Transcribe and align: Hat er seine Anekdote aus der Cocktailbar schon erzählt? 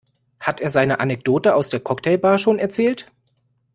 Hat 0.39 0.61
er 0.61 0.71
seine 0.71 0.99
Anekdote 0.99 1.53
aus 1.53 1.69
der 1.69 1.79
Cocktailbar 1.79 2.39
schon 2.39 2.57
erzählt? 2.57 3.11